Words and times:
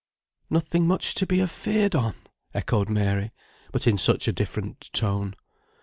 "Nothing 0.49 0.87
much 0.87 1.13
to 1.13 1.27
be 1.27 1.39
afeared 1.43 1.93
on!" 1.93 2.15
echoed 2.55 2.89
Mary, 2.89 3.29
but 3.71 3.85
in 3.85 3.99
such 3.99 4.27
a 4.27 4.33
different 4.33 4.89
tone. 4.93 5.35